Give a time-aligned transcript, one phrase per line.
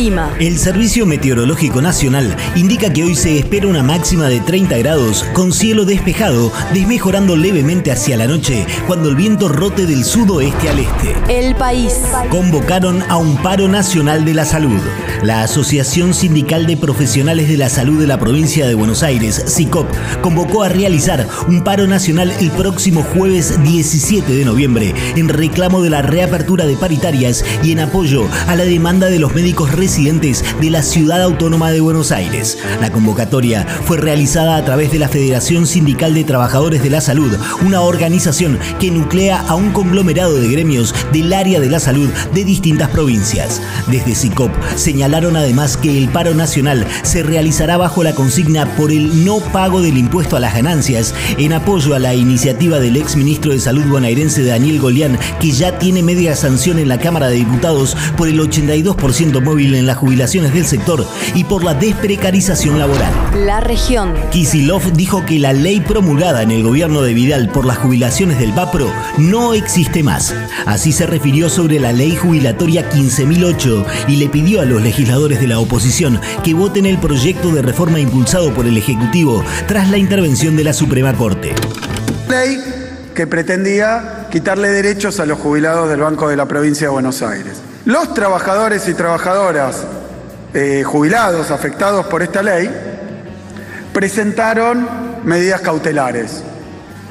[0.00, 0.34] El clima.
[0.40, 5.52] El Servicio Meteorológico Nacional indica que hoy se espera una máxima de 30 grados con
[5.52, 11.14] cielo despejado, desmejorando levemente hacia la noche cuando el viento rote del sudoeste al este.
[11.28, 12.00] El país.
[12.30, 14.80] Convocaron a un paro nacional de la salud.
[15.22, 19.86] La Asociación Sindical de Profesionales de la Salud de la provincia de Buenos Aires, SICOP,
[20.22, 25.90] convocó a realizar un paro nacional el próximo jueves 17 de noviembre en reclamo de
[25.90, 30.70] la reapertura de paritarias y en apoyo a la demanda de los médicos residentes de
[30.70, 32.58] la Ciudad Autónoma de Buenos Aires.
[32.80, 37.36] La convocatoria fue realizada a través de la Federación Sindical de Trabajadores de la Salud,
[37.66, 42.44] una organización que nuclea a un conglomerado de gremios del área de la salud de
[42.44, 43.60] distintas provincias.
[43.88, 49.24] Desde SICOP señalaron además que el paro nacional se realizará bajo la consigna por el
[49.24, 53.50] no pago del impuesto a las ganancias en apoyo a la iniciativa del ex ministro
[53.50, 57.96] de Salud bonaerense Daniel Golián, que ya tiene media sanción en la Cámara de Diputados
[58.16, 63.12] por el 82% móvil en las jubilaciones del sector y por la desprecarización laboral.
[63.34, 64.14] La región.
[64.30, 68.52] Kisilov dijo que la ley promulgada en el gobierno de Vidal por las jubilaciones del
[68.52, 70.34] VAPRO no existe más.
[70.66, 75.48] Así se refirió sobre la ley jubilatoria 15.008 y le pidió a los legisladores de
[75.48, 80.56] la oposición que voten el proyecto de reforma impulsado por el Ejecutivo tras la intervención
[80.56, 81.54] de la Suprema Corte.
[82.28, 82.58] Ley
[83.14, 87.60] que pretendía quitarle derechos a los jubilados del Banco de la Provincia de Buenos Aires.
[87.84, 89.84] Los trabajadores y trabajadoras
[90.52, 92.68] eh, jubilados afectados por esta ley
[93.92, 94.86] presentaron
[95.24, 96.42] medidas cautelares.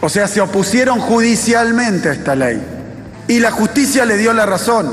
[0.00, 2.60] O sea, se opusieron judicialmente a esta ley.
[3.28, 4.90] Y la justicia le dio la razón.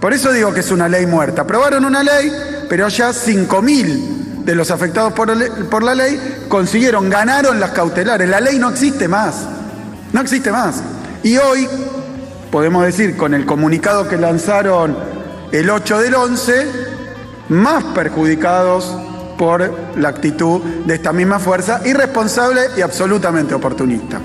[0.00, 1.42] Por eso digo que es una ley muerta.
[1.42, 2.32] Aprobaron una ley,
[2.68, 8.28] pero ya 5.000 de los afectados por, por la ley consiguieron, ganaron las cautelares.
[8.28, 9.44] La ley no existe más.
[10.12, 10.76] No existe más.
[11.22, 11.68] Y hoy
[12.50, 14.96] podemos decir, con el comunicado que lanzaron
[15.52, 16.66] el 8 del 11,
[17.48, 18.96] más perjudicados
[19.38, 24.20] por la actitud de esta misma fuerza, irresponsable y absolutamente oportunista.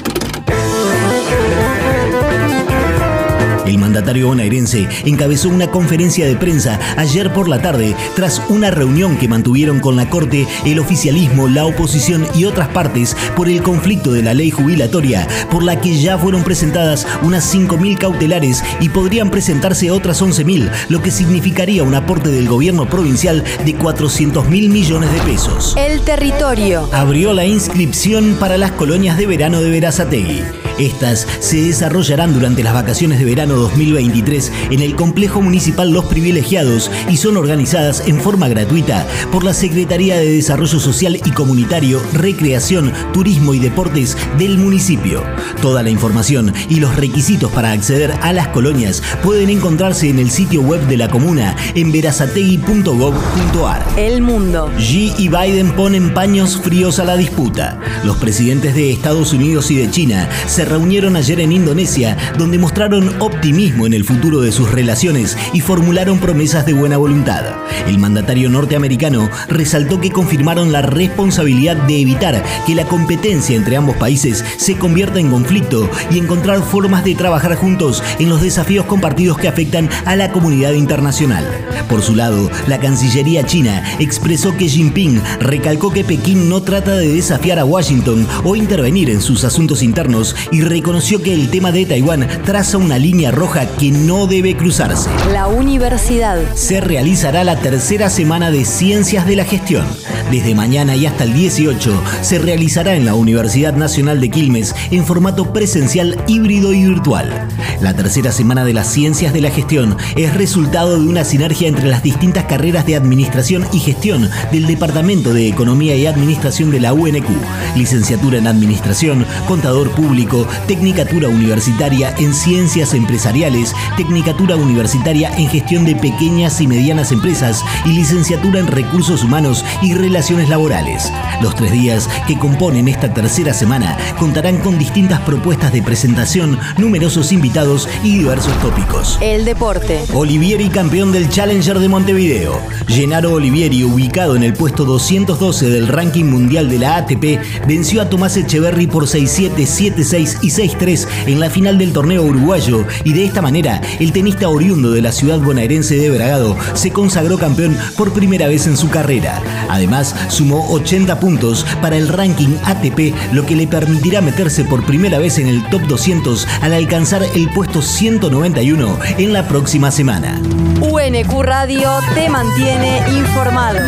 [3.66, 9.18] El mandatario bonaerense encabezó una conferencia de prensa ayer por la tarde tras una reunión
[9.18, 14.12] que mantuvieron con la Corte, el oficialismo, la oposición y otras partes por el conflicto
[14.12, 19.30] de la ley jubilatoria, por la que ya fueron presentadas unas 5.000 cautelares y podrían
[19.30, 25.12] presentarse otras 11.000, lo que significaría un aporte del gobierno provincial de 400 mil millones
[25.14, 25.76] de pesos.
[25.78, 26.90] El territorio.
[26.92, 30.63] Abrió la inscripción para las colonias de verano de Verazategui.
[30.80, 36.90] Estas se desarrollarán durante las vacaciones de verano 2023 en el complejo municipal Los Privilegiados
[37.10, 42.92] y son organizadas en forma gratuita por la Secretaría de Desarrollo Social y Comunitario, Recreación,
[43.14, 45.24] Turismo y Deportes del municipio.
[45.62, 50.32] Toda la información y los requisitos para acceder a las colonias pueden encontrarse en el
[50.32, 53.86] sitio web de la comuna en verazategui.gov.ar.
[53.98, 54.72] El mundo.
[54.78, 57.80] Xi y Biden ponen paños fríos a la disputa.
[58.04, 63.22] Los presidentes de Estados Unidos y de China se reunieron ayer en Indonesia, donde mostraron
[63.22, 67.44] optimismo en el futuro de sus relaciones y formularon promesas de buena voluntad.
[67.88, 73.98] El mandatario norteamericano resaltó que confirmaron la responsabilidad de evitar que la competencia entre ambos
[73.98, 79.38] países se convierta en conflicto y encontrar formas de trabajar juntos en los desafíos compartidos
[79.38, 81.46] que afectan a la comunidad internacional.
[81.90, 87.10] Por su lado, la Cancillería china expresó que Jinping recalcó que Pekín no trata de
[87.10, 91.88] desafiar a Washington o intervenir en sus asuntos internos y reconoció que el tema de
[91.88, 95.10] Taiwán traza una línea roja que no debe cruzarse.
[95.32, 96.38] La universidad.
[96.54, 99.84] Se realizará la tercera semana de Ciencias de la Gestión.
[100.30, 105.06] Desde mañana y hasta el 18 se realizará en la Universidad Nacional de Quilmes en
[105.06, 107.48] formato presencial, híbrido y virtual.
[107.82, 111.88] La tercera semana de las Ciencias de la Gestión es resultado de una sinergia entre
[111.88, 116.94] las distintas carreras de Administración y Gestión del Departamento de Economía y Administración de la
[116.94, 117.28] UNQ,
[117.76, 125.96] licenciatura en Administración, Contador Público, Tecnicatura Universitaria en Ciencias Empresariales, Tecnicatura Universitaria en Gestión de
[125.96, 131.12] Pequeñas y Medianas Empresas y Licenciatura en Recursos Humanos y Relaciones Laborales.
[131.42, 137.32] Los tres días que componen esta tercera semana contarán con distintas propuestas de presentación, numerosos
[137.32, 139.18] invitados y diversos tópicos.
[139.22, 140.04] El deporte.
[140.14, 142.60] Olivieri campeón del Challenger de Montevideo.
[142.88, 148.10] Gennaro Olivieri, ubicado en el puesto 212 del ranking mundial de la ATP, venció a
[148.10, 153.26] Tomás Echeverry por 6-7, 7-6 y 6-3 en la final del torneo uruguayo y de
[153.26, 158.14] esta manera, el tenista oriundo de la ciudad bonaerense de Bragado se consagró campeón por
[158.14, 159.42] primera vez en su carrera.
[159.70, 165.20] Además, sumó 80 puntos para el ranking ATP, lo que le permitirá meterse por primera
[165.20, 170.42] vez en el top 200 al alcanzar el puesto 191 en la próxima semana.
[170.82, 173.80] UNQ Radio te mantiene informado.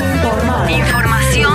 [0.70, 1.55] Información